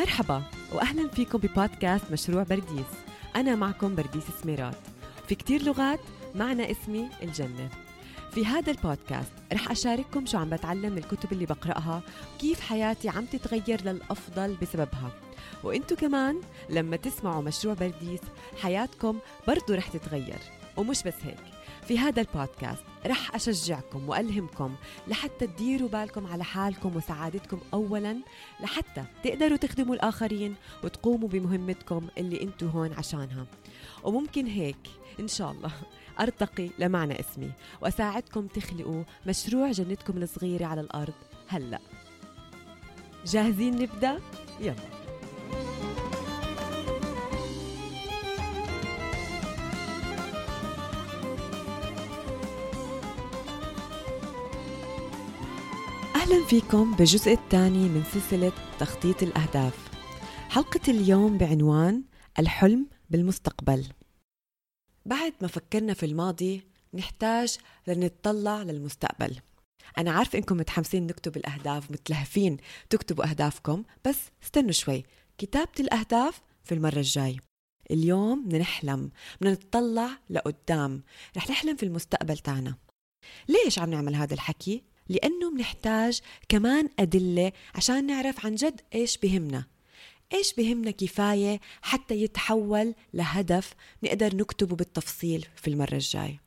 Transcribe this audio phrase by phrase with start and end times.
[0.00, 0.42] مرحبا
[0.72, 2.86] واهلا فيكم ببودكاست مشروع برديس.
[3.36, 4.76] أنا معكم برديس سميرات.
[5.28, 6.00] في كتير لغات
[6.34, 7.68] معنى اسمي الجنة.
[8.32, 12.02] في هذا البودكاست رح أشارككم شو عم بتعلم من الكتب اللي بقرأها
[12.34, 15.10] وكيف حياتي عم تتغير للأفضل بسببها.
[15.64, 16.40] وإنتو كمان
[16.70, 18.20] لما تسمعوا مشروع برديس
[18.62, 20.38] حياتكم برضو رح تتغير.
[20.76, 21.36] ومش بس هيك.
[21.88, 24.74] في هذا البودكاست رح أشجعكم وألهمكم
[25.08, 28.16] لحتى تديروا بالكم على حالكم وسعادتكم أولا
[28.60, 33.46] لحتى تقدروا تخدموا الآخرين وتقوموا بمهمتكم اللي انتو هون عشانها.
[34.04, 34.76] وممكن هيك
[35.20, 35.72] إن شاء الله
[36.20, 37.50] أرتقي لمعنى اسمي
[37.82, 41.14] وأساعدكم تخلقوا مشروع جنتكم الصغيرة على الأرض
[41.48, 41.80] هلأ.
[43.26, 44.20] جاهزين نبدأ؟
[44.60, 44.74] يلا.
[56.20, 59.90] أهلا فيكم بالجزء الثاني من سلسلة تخطيط الأهداف.
[60.48, 62.02] حلقة اليوم بعنوان
[62.38, 63.86] الحلم بالمستقبل.
[65.06, 66.62] بعد ما فكرنا في الماضي
[66.94, 69.36] نحتاج لنتطلع للمستقبل.
[69.98, 72.56] أنا عارفة إنكم متحمسين نكتب الأهداف متلهفين
[72.90, 75.04] تكتبوا أهدافكم بس استنوا شوي.
[75.38, 77.40] كتابة الأهداف في المرة الجاي.
[77.90, 81.02] اليوم بدنا نحلم بدنا نتطلع لقدام.
[81.36, 82.74] رح نحلم في المستقبل تاعنا.
[83.48, 89.64] ليش عم نعمل هذا الحكي؟ لأنه بنحتاج كمان أدلة عشان نعرف عن جد إيش بهمنا.
[90.32, 96.38] إيش بهمنا كفاية حتى يتحول لهدف نقدر نكتبه بالتفصيل في المرة الجاي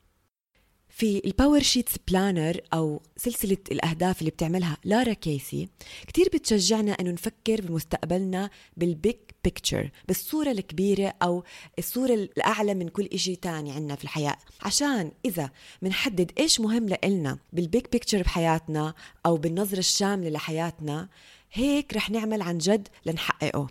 [0.96, 5.70] في ال PowerSheets planner أو سلسلة الأهداف اللي بتعملها لارا كيسي
[6.08, 11.44] كتير بتشجعنا أنه نفكر بمستقبلنا بال big picture بالصورة الكبيرة أو
[11.80, 14.38] الصورة الأعلى من كل إشي تاني عنا في الحياة.
[14.62, 15.50] عشان إذا
[15.82, 18.94] منحدد إيش مهم لإلنا بالبيك بيكتشر بحياتنا
[19.26, 21.09] أو بالنظرة الشاملة لحياتنا
[21.53, 23.68] هيك رح نعمل عن جد لنحققه.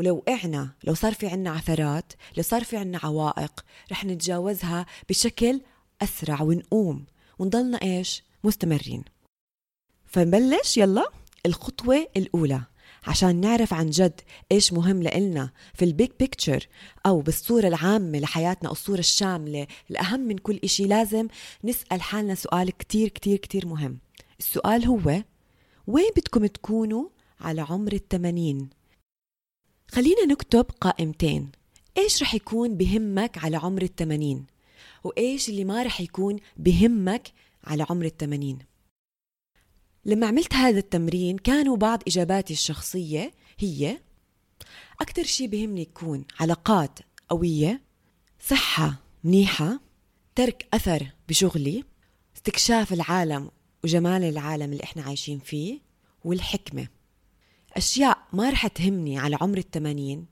[0.00, 5.60] ولو وقعنا لو صار في عنا عثرات لو صار في عنا عوائق رح نتجاوزها بشكل
[6.02, 7.04] أسرع ونقوم
[7.38, 9.04] ونضلنا إيش؟ مستمرين.
[10.06, 11.04] فنبلش يلا
[11.46, 12.62] الخطوة الأولى
[13.06, 14.20] عشان نعرف عن جد
[14.52, 16.68] إيش مهم لإلنا في البيك بيكتشر
[17.06, 19.66] أو بالصورة العامة لحياتنا أو الصورة الشاملة.
[19.90, 21.28] الأهم من كل إشي لازم
[21.64, 23.98] نسأل حالنا سؤال كتير كتير كتير مهم.
[24.38, 25.22] السؤال هو
[25.86, 27.08] وين بدكم تكونوا
[27.40, 28.70] على عمر التمانين؟
[29.90, 31.50] خلينا نكتب قائمتين.
[31.98, 34.46] إيش رح يكون بهمك على عمر التمانين؟
[35.04, 37.32] وإيش اللي ما رح يكون بهمك
[37.64, 38.58] على عمر التمانين؟
[40.04, 43.98] لما عملت هذا التمرين كانوا بعض إجاباتي الشخصية هي
[45.00, 46.98] أكثر شيء بهمني يكون علاقات
[47.28, 47.80] قوية
[48.40, 48.94] صحة
[49.24, 49.80] منيحة
[50.34, 51.84] ترك أثر بشغلي
[52.36, 53.50] استكشاف العالم
[53.84, 55.78] وجمال العالم اللي إحنا عايشين فيه
[56.24, 56.88] والحكمة.
[57.76, 60.26] أشياء ما رح تهمني على عمر التمانين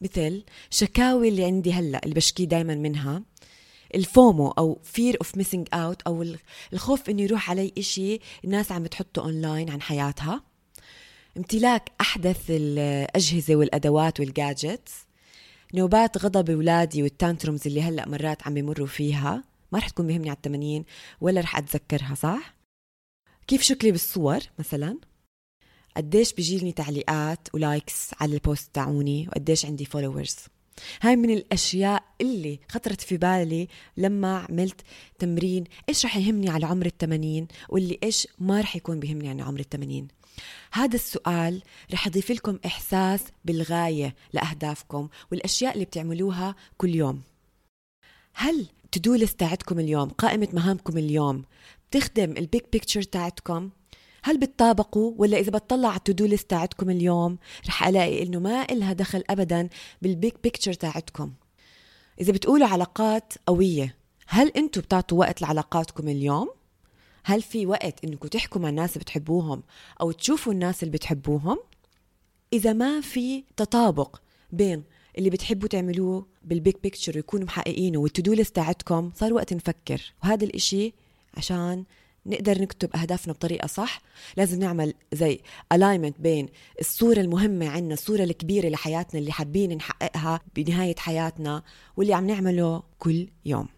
[0.00, 3.22] مثل شكاوي اللي عندي هلأ اللي بشكي دايما منها
[3.94, 6.24] ال FOMO أو fear of missing out أو
[6.72, 10.44] الخوف إنه يروح علي إشي الناس عم تحطه اونلاين عن حياتها.
[11.36, 14.92] امتلاك أحدث الأجهزة والأدوات وال gadgets
[15.74, 19.44] نوبات غضب أولادي وال tantrums اللي هلأ مرات عم يمروا فيها.
[19.72, 20.84] ما رح تكون مهمني على التمانين
[21.20, 22.54] ولا رح أتذكرها صح؟
[23.46, 24.98] كيف شكلي بالصور مثلا؟
[25.96, 30.36] قديش بيجيني تعليقات و likes على ال posts تاعوني؟ وقديش عندي followers
[31.02, 34.80] هاي من الأشياء اللي خطرت في بالي لما عملت
[35.18, 35.64] تمرين.
[35.88, 40.08] إيش رح يهمني على عمر التمانين؟ واللي إيش ما رح يكون بيهمني على عمر التمانين.
[40.72, 47.22] هذا السؤال رح يضيف لكم إحساس بالغاية لأهدافكم والأشياء اللي بتعملوها كل يوم.
[48.34, 51.44] هل ال to-do list تاعتكم اليوم قائمة مهامكم اليوم
[51.90, 53.70] بتخدم ال big picture تاعتكم؟
[54.22, 57.38] هل بتطابقوا ولا إذا بتطلع على ال to-do list تاعتكم اليوم
[57.68, 59.68] رح ألاقي إنه ما إلها دخل ابدا
[60.02, 61.32] بال big picture تاعتكم.
[62.20, 63.96] إذا بتقولوا علاقات قوية
[64.26, 66.50] هل أنتم بتعطوا وقت لعلاقاتكم اليوم؟
[67.24, 69.62] هل في وقت انكم تحكوا مع الناس اللي بتحبوهم
[70.00, 71.58] أو تشوفوا الناس اللي بتحبوهم؟
[72.52, 74.20] إذا ما في تطابق
[74.52, 74.82] بين
[75.18, 80.12] اللي بتحبوا تعملوه بال big picture ويكونوا محققينه وال to-do list تاعتكم صار وقت نفكر.
[80.24, 80.94] وهذا الإشي
[81.34, 81.84] عشان
[82.26, 84.00] نقدر نكتب أهدافنا بطريقة صح
[84.36, 85.40] لازم نعمل زي
[85.72, 86.48] الاينمنت بين
[86.80, 91.62] الصورة المهمة عنا الصورة الكبيرة لحياتنا اللي حابين نحققها بنهاية حياتنا
[91.96, 93.68] واللي عم نعمله كل يوم.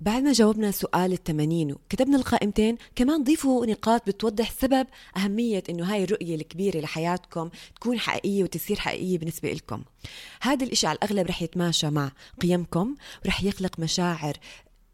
[0.00, 4.86] بعد ما جاوبنا سؤال التمانين وكتبنا القائمتين كمان ضيفوا نقاط بتوضح سبب
[5.16, 9.82] أهمية إنه هاي الرؤية الكبيرة لحياتكم تكون حقيقية وتصير حقيقية بالنسبة لكم
[10.40, 12.94] هذا الإشي على الأغلب رح يتماشى مع قيمكم
[13.24, 14.36] ورح يخلق مشاعر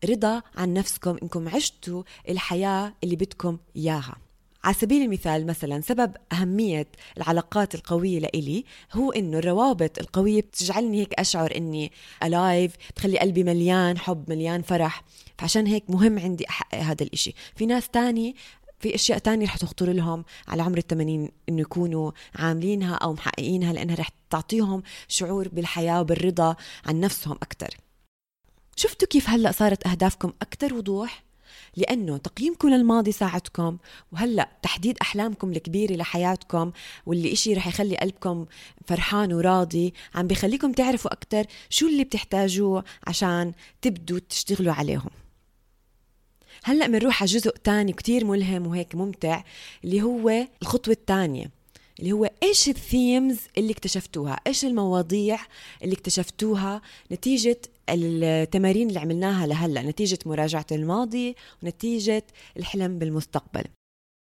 [0.04, 4.16] رضا عن نفسكم إنكم عشتوا الحياة اللي بدكم إياها.
[4.64, 6.86] على سبيل المثال مثلا سبب أهمية
[7.16, 11.92] العلاقات القوية لإلي هو إنه الروابط القوية بتجعلني هيك أشعر إني
[12.22, 15.02] ألايف بتخلي قلبي مليان حب مليان فرح.
[15.38, 17.34] فعشان هيك مهم عندي أحقق هذا الإشي.
[17.56, 18.36] في ناس تاني
[18.80, 23.96] في أشياء تانية رح تخطر لهم على عمر الثمانين إنه يكونوا عاملينها أو محققينها لأنها
[23.96, 26.56] رح تعطيهم شعور بالحياة وبالرضا
[26.86, 27.76] عن نفسهم أكثر
[28.80, 31.22] شفتوا كيف هلأ صارت أهدافكم أكثر وضوح؟
[31.76, 33.78] لأنه تقييمكم للماضي ساعدكم
[34.12, 36.72] وهلأ تحديد أحلامكم الكبيرة لحياتكم
[37.06, 38.46] واللي إشي رح يخلي قلبكم
[38.86, 45.10] فرحان وراضي عم بيخليكم تعرفوا أكتر شو اللي بتحتاجوه عشان تبدوا تشتغلوا عليهم.
[46.64, 49.44] هلأ بنروح على جزء تاني كتير ملهم وهيك ممتع
[49.84, 51.50] اللي هو الخطوة الثانية
[52.00, 55.38] اللي هو إيش الثيمز اللي اكتشفتوها؟ إيش المواضيع
[55.82, 56.82] اللي اكتشفتوها
[57.12, 57.60] نتيجة
[57.94, 62.24] التمارين اللي عملناها لهلا نتيجة مراجعة الماضي ونتيجة
[62.56, 63.64] الحلم بالمستقبل.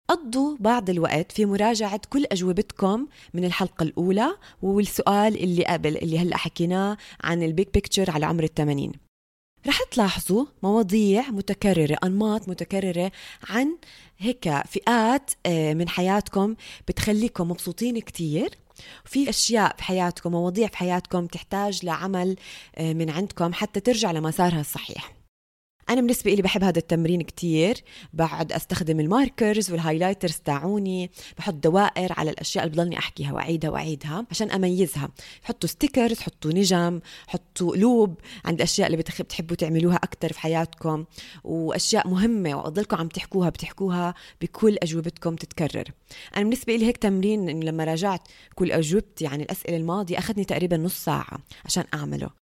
[0.09, 6.37] قضوا بعض الوقت في مراجعة كل أجوبتكم من الحلقة الأولى والسؤال اللي قبل اللي هلأ
[6.37, 8.91] حكيناه عن ال big picture على عمر الثمانين
[9.67, 13.11] رح تلاحظوا مواضيع متكررة أنماط متكررة
[13.49, 13.77] عن
[14.17, 16.55] هيك فئات آه، من حياتكم
[16.87, 18.49] بتخليكم مبسوطين كتير.
[19.05, 22.35] في أشياء في حياتكم مواضيع في حياتكم تحتاج لعمل
[22.75, 25.18] آه، من عندكم حتى ترجع لمسارها الصحيح.
[25.89, 27.83] أنا بالنسبة لي بحب هذا التمرين كتير.
[28.13, 31.11] بعد أستخدم ال markers وال highlighters تاعوني.
[31.37, 35.09] بحط دوائر على الأشياء اللي بضلني أحكيها وأعيدها وأعيدها عشان أميزها.
[35.43, 38.15] حطوا stickers حطوا نجم حطوا قلوب
[38.45, 41.05] عند الأشياء اللي بتحبوا تعملوها أكثر في حياتكم.
[41.43, 45.91] وأشياء مهمة وبضلكم عم تحكوها بتحكوها بكل أجوبتكم تتكرر.
[46.35, 48.21] أنا بالنسبة لي هيك تمرين لما راجعت
[48.55, 52.48] كل أجوبتي عن الأسئلة الماضية أخذني تقريبا نص ساعة عشان أعمله.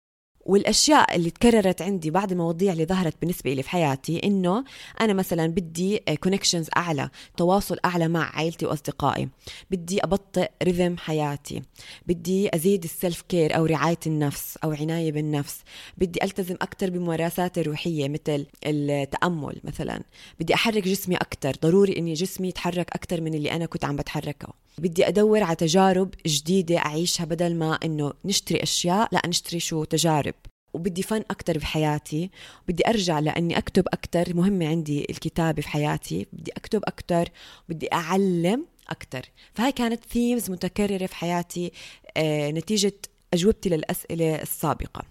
[0.46, 4.64] والأشياء اللي تكررت عندي بعض المواضيع اللي ظهرت بالنسبة لي في حياتي إنه
[5.02, 9.30] أنا مثلا بدي connections أعلى تواصل أعلى مع عائلتي وأصدقائي.
[9.72, 11.62] بدي أبطئ rhythm حياتي.
[12.08, 15.60] بدي أزيد ال self-care أو رعاية النفس أو عناية بالنفس.
[15.98, 20.02] بدي ألتزم أكثر بممارسات الروحية مثل التأمل مثلا.
[20.40, 24.54] بدي أحرك جسمي أكثر ضروري إني جسمي يتحرك أكثر من اللي أنا كنت عم بتحركه.
[24.78, 30.34] بدي أدور على تجارب جديدة أعيشها بدل ما إنه نشتري أشياء لا نشتري شو؟ تجارب.
[30.74, 32.30] وبدي فن أكتر بحياتي
[32.68, 37.30] بدي أرجع لأني أكتب أكتر مهمة عندي الكتابة في حياتي بدي أكتب أكتر
[37.70, 39.22] بدي أعلم أكتر.
[39.54, 41.72] فهاي كانت ثيمز متكررة في حياتي
[42.18, 42.94] آه نتيجة
[43.34, 45.04] أجوبتي للأسئلة السابقة.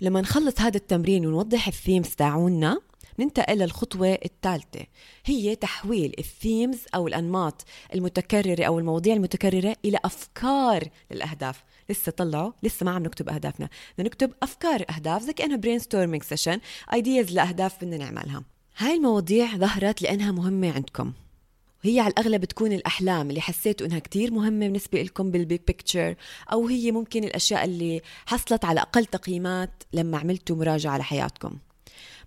[0.00, 2.80] لما نخلص هذا التمرين ونوضح ال themes تاعونا
[3.18, 4.86] ننتقل للخطوة الثالثة
[5.24, 7.64] هي تحويل ال themes أو الأنماط
[7.94, 11.64] المتكررة أو المواضيع المتكررة إلى أفكار للأهداف.
[11.90, 13.68] لسه طلعوا لسه ما عم نكتب أهدافنا.
[13.94, 16.60] بدنا نكتب أفكار أهداف زي كأنها brainstorming session
[16.92, 18.42] ideas لأهداف بدنا نعملها.
[18.76, 21.12] هاي المواضيع ظهرت لأنها مهمة عندكم.
[21.82, 26.14] هي على الأغلب بتكون الأحلام اللي حسيتوا إنها كتير مهمة بالنسبة لكم بال big picture
[26.52, 31.58] أو هي ممكن الأشياء اللي حصلت على أقل تقييمات لما عملتوا مراجعة لحياتكم.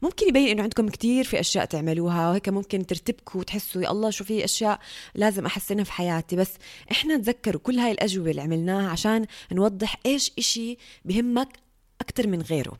[0.02, 4.24] ممكن يبين إنه عندكم كتير في أشياء تعملوها وهيك ممكن ترتبكوا وتحسوا يا الله شو
[4.24, 4.80] في أشياء
[5.16, 6.36] لازم أحسنها في حياتي.
[6.36, 6.54] بس
[6.92, 11.50] إحنا نتذكروا كل هاي الأجوبة اللي عملناها عشان نوضح إيش إشي بهمك
[12.02, 12.78] أكثر من غيره.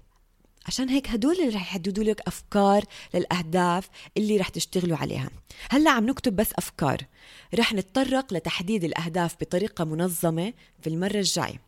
[0.66, 5.30] عشان هيك هدول اللي رح يحددوا لك أفكار للأهداف اللي رح تشتغلوا عليها.
[5.70, 6.98] هلأ عم نكتب بس أفكار.
[7.56, 11.67] رح نتطرق لتحديد الأهداف بطريقة منظمة في المرة الجاية.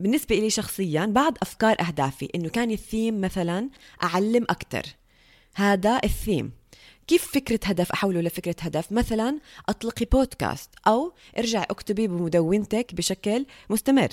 [0.00, 3.70] بالنسبة إلي شخصيا بعض أفكار أهدافي إنه كان الثيم مثلا
[4.02, 4.82] أعلم أكتر.
[5.54, 6.52] هذا الثيم.
[7.06, 9.38] كيف فكرة هدف أحوله لفكرة هدف؟ مثلا
[9.68, 14.08] أطلقي بودكاست أو ارجع أكتبي بمدونتك بشكل مستمر.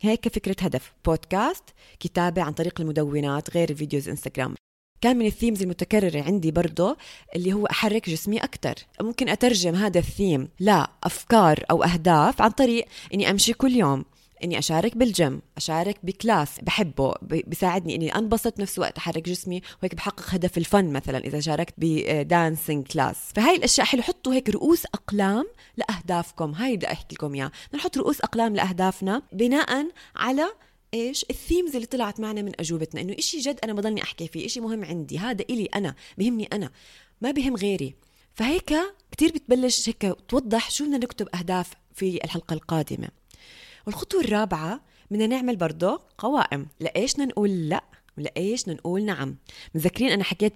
[0.00, 0.92] هيك فكرة هدف.
[1.04, 1.64] بودكاست
[2.00, 4.54] كتابة عن طريق المدونات غير videos إنستغرام.
[5.00, 6.96] كان من ال themes المتكررة عندي برضه
[7.36, 8.74] اللي هو أحرك جسمي أكتر.
[9.00, 14.04] ممكن أترجم هذا الثيم لأفكار أو أهداف عن طريق أني أمشي كل يوم.
[14.44, 19.94] إني أشارك بالجيم أشارك ب class بحبه بيساعدني إني أنبسط نفس الوقت أحرك جسمي وهيك
[19.94, 24.50] بحقق هدف ال fun مثلا إذا شاركت ب dancing class فهاي الأشياء حلو حطوا هيك
[24.50, 26.52] رؤوس أقلام لأهدافكم.
[26.52, 27.50] هاي بدي أحكي لكم إياها.
[27.74, 30.46] نحط رؤوس أقلام لأهدافنا بناء على
[30.94, 33.00] إيش؟ ال themes اللي طلعت معنا من أجوبتنا.
[33.00, 36.48] إنه إشي عن جد أنا بضلني أحكي فيه إشي مهم عندي هذا إلي أنا بهمني
[36.52, 36.70] أنا
[37.20, 37.94] ما بهم غيري.
[38.34, 38.74] فهيك
[39.10, 43.08] كتير بتبلش هيك توضح شو بدنا نكتب أهداف في الحلقة القادمة.
[43.86, 46.66] والخطوة الرابعة بدنا نعمل برضه قوائم.
[46.80, 47.84] لإيش نقول لأ؟
[48.18, 49.36] ولا إيش نقول نعم؟
[49.74, 50.54] مذكرين أنا حكيت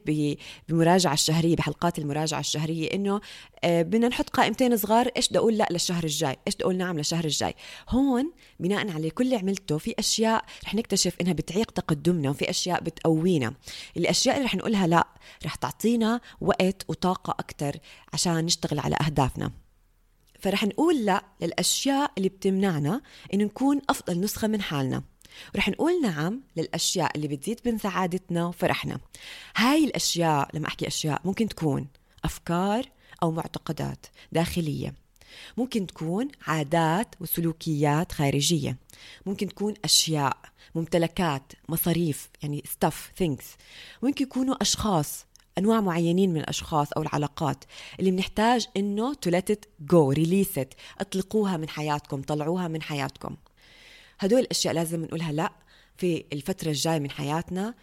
[0.68, 3.20] بمراجعة الشهرية بحلقات المراجعة الشهرية إنه
[3.64, 5.10] آه، بدنا نحط قائمتين صغار.
[5.16, 7.54] إيش بدي أقول لأ للشهر الجاي؟ إيش بدي أقول نعم للشهر الجاي؟
[7.88, 12.82] هون بناء على كل اللي عملته في أشياء رح نكتشف إنها بتعيق تقدمنا وفي أشياء
[12.82, 13.54] بتقوينا.
[13.96, 15.06] الأشياء اللي رح نقولها لأ
[15.44, 17.76] رح تعطينا وقت وطاقة أكثر
[18.12, 19.50] عشان نشتغل على أهدافنا.
[20.40, 23.00] فرح نقول لا للأشياء اللي بتمنعنا
[23.34, 25.02] إنه نكون أفضل نسخة من حالنا.
[25.54, 28.98] ورح نقول نعم للأشياء اللي بتزيد من سعادتنا وفرحنا.
[29.56, 31.86] هاي الأشياء لما أحكي أشياء ممكن تكون
[32.24, 32.84] أفكار
[33.22, 34.94] أو معتقدات داخلية.
[35.56, 38.76] ممكن تكون عادات وسلوكيات خارجية.
[39.26, 40.36] ممكن تكون أشياء
[40.74, 43.44] ممتلكات مصاريف يعني stuff things.
[44.02, 45.26] ممكن يكونوا أشخاص
[45.60, 47.64] أنواع معينين من الأشخاص أو العلاقات
[48.00, 50.68] اللي بنحتاج إنه let it go release it.
[51.00, 53.36] اطلقوها من حياتكم طلعوها من حياتكم.
[54.18, 55.52] هدول الأشياء لازم نقولها لأ
[55.96, 57.74] في الفترة الجاية من حياتنا.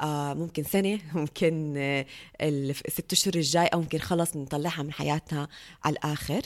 [0.00, 2.06] آه ممكن سنة ممكن آه
[2.40, 5.48] الست أشهر الجاي أو ممكن خلص نطلعها من حياتنا
[5.84, 6.42] على الآخر.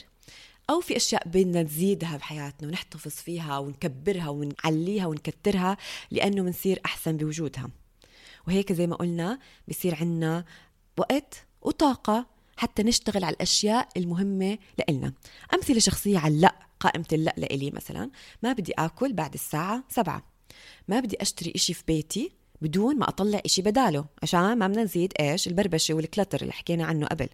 [0.70, 5.76] أو في أشياء بدنا نزيدها بحياتنا ونحتفظ فيها ونكبرها ونعليها ونكترها
[6.10, 7.70] لأنه بنصير أحسن بوجودها.
[8.46, 10.44] وهيك زي ما قلنا بصير عنا
[10.96, 15.12] وقت وطاقة حتى نشتغل على الأشياء المهمة لإلنا.
[15.54, 18.10] أمثلة شخصية على اللأ قائمة اللأ لإلي مثلا
[18.42, 20.22] ما بدي آكل بعد الساعة سبعة.
[20.88, 22.32] ما بدي أشتري إشي في بيتي
[22.62, 27.06] بدون ما أطلع إشي بداله عشان ما بدنا نزيد إيش؟ البربشة والكلتر اللي حكينا عنه
[27.06, 27.28] قبل.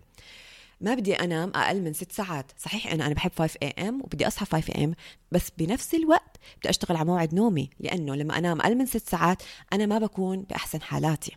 [0.80, 2.52] ما بدي أنام أقل من ست ساعات.
[2.58, 4.94] صحيح أنا أنا بحب 5 AM وبدي أصحى 5 AM
[5.32, 9.42] بس بنفس الوقت بدي أشتغل على موعد نومي لأنه لما أنام أقل من ست ساعات
[9.72, 11.36] أنا ما بكون بأحسن حالاتي.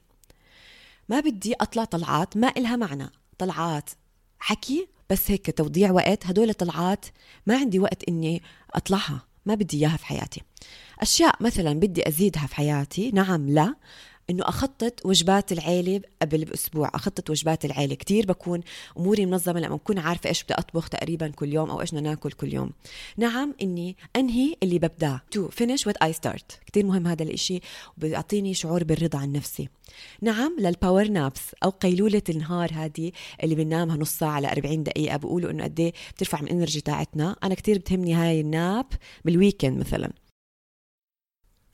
[1.09, 3.09] ما بدي أطلع طلعات ما إلها معنى.
[3.37, 3.89] طلعات
[4.39, 6.25] حكي بس هيك توضيع وقت.
[6.25, 7.05] هدول طلعات
[7.47, 9.21] ما عندي وقت إني أطلعها.
[9.45, 10.41] ما بدي إياها في حياتي.
[10.99, 13.11] أشياء مثلا بدي أزيدها في حياتي.
[13.11, 13.75] نعم لا.
[14.29, 17.95] إنه أخطط وجبات العيلة قبل بأسبوع أخطط وجبات العيلة.
[17.95, 18.61] كثير بكون
[18.97, 22.31] أموري منظمة لما بكون عارفة إيش بدي أطبخ تقريبا كل يوم أو إيش بدنا ناكل
[22.31, 22.71] كل يوم.
[23.17, 25.21] نعم إني أنهي اللي ببدأه.
[25.31, 27.59] to finish what I start كثير مهم هذا الإشي
[27.97, 29.69] وبيعطيني شعور بالرضا عن نفسي.
[30.21, 33.11] نعم لل power naps أو قيلولة النهار هذه
[33.43, 36.81] اللي بننامها نص ساعة ل 40 دقيقة بقولوا إنه قد إيه بترفع من ال energy
[36.81, 37.35] تاعتنا.
[37.43, 38.85] أنا كثير بتهمني هاي ال nap
[39.25, 40.11] بال weekend مثلا.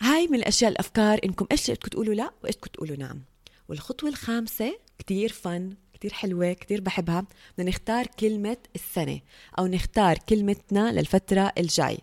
[0.05, 3.21] هاي من الأشياء الأفكار إنكم إيش بدكم تقولوا لا وإيش بدكم تقولوا نعم.
[3.69, 7.25] والخطوة الخامسة كتير فن كتير حلوة كتير بحبها.
[7.57, 9.19] بدنا نختار كلمة السنة
[9.59, 11.97] أو نختار كلمتنا للفترة الجاي.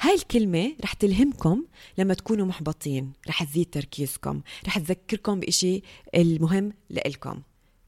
[0.00, 1.64] هاي الكلمة رح تلهمكم
[1.98, 3.12] لما تكونوا محبطين.
[3.28, 4.40] رح تزيد تركيزكم.
[4.66, 5.82] رح تذكركم بإشي
[6.14, 7.42] المهم لإلكم.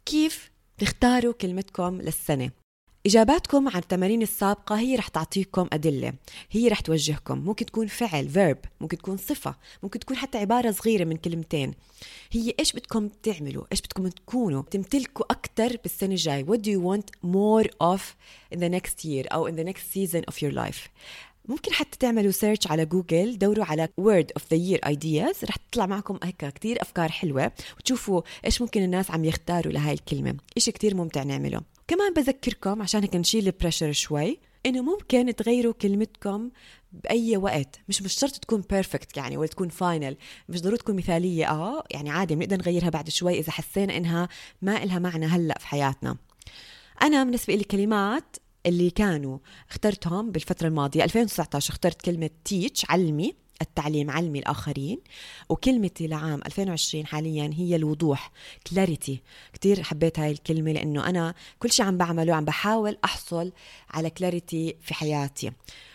[0.04, 2.50] كيف تختاروا كلمتكم للسنة؟
[3.06, 6.12] إجاباتكم عن التمارين السابقة هي رح تعطيكم أدلة.
[6.50, 7.38] هي رح توجهكم.
[7.38, 11.74] ممكن تكون فعل verb ممكن تكون صفة ممكن تكون حتى عبارة صغيرة من كلمتين.
[12.32, 17.28] هي إيش بدكم تعملوا؟ إيش بدكم تكونوا؟ تمتلكوا أكثر بالسنة الجاي what do you want
[17.28, 18.00] more of
[18.54, 20.88] in the next year أو in the next season of your life
[21.48, 25.86] ممكن حتى تعملوا search على جوجل دوروا على word of the year ideas رح تطلع
[25.86, 30.36] معكم هيك كتير أفكار حلوة وتشوفوا إيش ممكن الناس عم يختاروا لهاي الكلمة.
[30.56, 31.60] إشي كتير ممتع نعمله.
[31.88, 36.50] كمان بذكركم عشان هيك نشيل ال pressure شوي إنه ممكن تغيروا كلمتكم
[36.92, 37.80] بأي وقت.
[37.88, 40.16] مش مش شرط تكون perfect يعني ولا تكون final
[40.48, 41.50] مش ضروري تكون مثالية.
[41.50, 44.28] آه يعني عادي بنقدر نغيرها بعد شوي إذا حسينا إنها
[44.62, 46.16] ما إلها معنى هلأ في حياتنا.
[47.02, 48.36] أنا بالنسبة لي كلمات
[48.66, 49.38] اللي كانوا
[49.70, 51.04] اخترتهم بالفترة الماضية.
[51.04, 54.98] 2019 اخترت كلمة teach علمي التعليم علمي الآخرين.
[55.48, 58.30] وكلمتي لعام 2020 حاليا هي الوضوح
[58.70, 63.52] clarity كتير حبيت هاي الكلمة لأنه أنا كل شيء عم بعمله عم بحاول أحصل
[63.90, 65.52] على clarity في حياتي.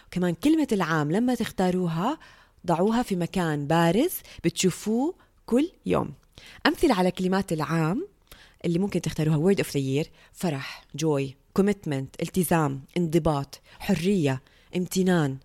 [0.08, 2.20] وكمان كلمة العام لما تختاروها
[2.68, 4.13] ضعوها في مكان بارز
[4.44, 6.13] بتشوفوه كل يوم.
[6.68, 8.08] أمثلة على كلمات العام
[8.66, 14.41] اللي ممكن تختاروها word of the year فرح joy commitment التزام انضباط حرية
[14.75, 15.38] امتنان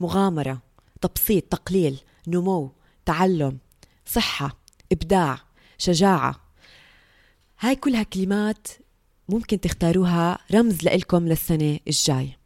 [0.00, 0.62] مغامرة
[1.00, 2.72] تبسيط تقليل نمو
[3.04, 3.58] تعلم
[4.06, 4.58] صحة
[4.92, 5.38] إبداع
[5.78, 6.40] شجاعة.
[7.60, 8.68] هاي كلها كلمات
[9.28, 12.36] ممكن تختاروها رمز لإلكم للسنة الجاي.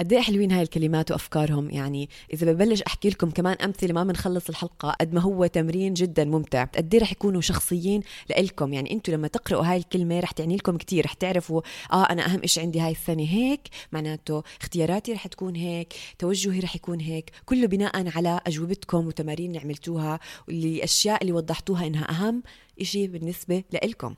[0.00, 4.48] قد إيه حلوين هاي الكلمات وأفكارهم؟ يعني إذا ببلش أحكي لكم كمان أمثلة ما بنخلص
[4.48, 6.64] الحلقة قد ما هو تمرين جدا ممتع.
[6.64, 10.76] قد إيه رح يكونوا شخصيين لإلكم؟ يعني أنتم لما تقرأوا هاي الكلمة رح تعني لكم
[10.76, 13.60] كثير رح تعرفوا آه أنا أهم شيء عندي هاي السنة هيك
[13.92, 19.60] معناته اختياراتي رح تكون هيك توجهي رح يكون هيك كله بناء على أجوبتكم وتمارين اللي
[19.60, 22.42] عملتوها والاشياء اللي وضحتوها إنها أهم
[22.82, 24.14] شيء بالنسبة لإلكم.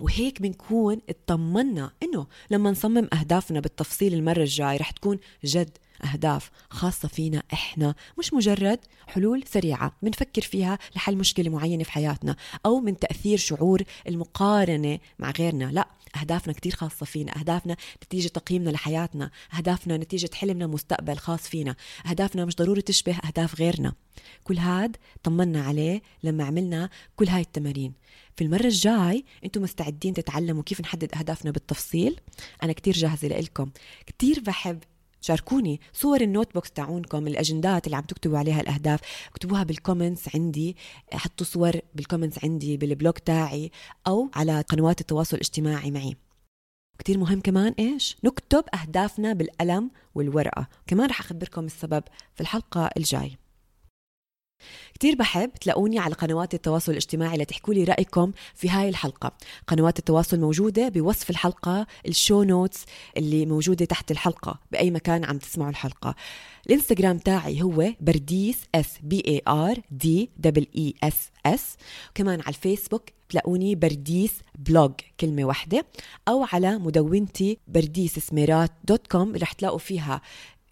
[0.00, 7.08] وهيك بنكون اطمنا إنه لما نصمم أهدافنا بالتفصيل المرة الجاي رح تكون جد أهداف خاصة
[7.08, 12.98] فينا إحنا مش مجرد حلول سريعة بنفكر فيها لحل مشكلة معينة في حياتنا أو من
[12.98, 19.96] تأثير شعور المقارنة مع غيرنا لا أهدافنا كتير خاصة فينا أهدافنا نتيجة تقييمنا لحياتنا أهدافنا
[19.96, 21.76] نتيجة حلمنا مستقبل خاص فينا
[22.06, 23.92] أهدافنا مش ضروري تشبه أهداف غيرنا.
[24.44, 27.92] كل هاد طمنا عليه لما عملنا كل هاي التمارين.
[28.36, 32.20] في المرة الجاي أنتم مستعدين تتعلموا كيف نحدد أهدافنا بالتفصيل.
[32.62, 33.70] أنا كتير جاهزة لإلكم.
[34.06, 34.78] كتير بحب
[35.20, 39.00] شاركوني صور ال notebooks تاعونكم الأجندات اللي عم تكتبوا عليها الأهداف.
[39.30, 40.76] اكتبوها بال comments عندي
[41.12, 43.70] حطوا صور بال comments عندي بال blog تاعي
[44.06, 46.16] أو على قنوات التواصل الاجتماعي معي.
[46.98, 50.68] كتير مهم كمان إيش؟ نكتب أهدافنا بالقلم والورقة.
[50.86, 52.02] كمان رح أخبركم السبب
[52.34, 53.36] في الحلقة الجاي.
[54.94, 59.32] كتير بحب تلاقوني على قنوات التواصل الاجتماعي لتحكوا لي رأيكم في هاي الحلقة.
[59.66, 62.84] قنوات التواصل موجودة بوصف الحلقة ال show notes
[63.16, 66.14] اللي موجودة تحت الحلقة بأي مكان عم تسمعوا الحلقة.
[66.66, 71.76] الإنستغرام تاعي هو برديس S B E R D double E S S
[72.14, 75.86] كمان على الفيسبوك تلاقوني برديس blog كلمة واحدة.
[76.28, 80.20] أو على مدونتي برديس سميرات dot com رح تلاقوا فيها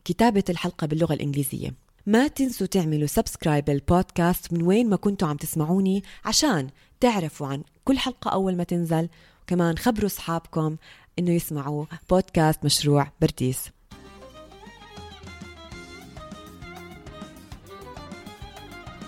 [0.05, 1.88] كتابة الحلقة باللغة الإنجليزية.
[2.09, 6.69] ما تنسوا تعملوا subscribe للبودكاست من وين ما كنتوا عم تسمعوني عشان
[7.01, 9.09] تعرفوا عن كل حلقة أول ما تنزل.
[9.43, 10.77] وكمان خبروا أصحابكم
[11.19, 13.71] إنه يسمعوا بودكاست مشروع برديس.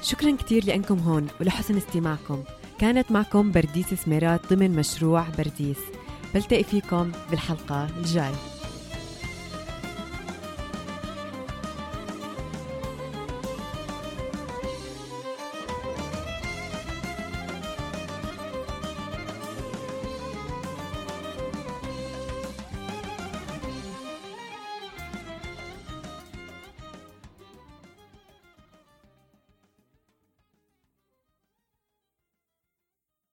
[0.02, 2.42] شكرا كتير لأنكم هون ولحسن استماعكم.
[2.78, 5.78] كانت معكم برديس سميرات ضمن مشروع برديس.
[6.34, 8.49] بلتقي فيكم بالحلقة الجاي.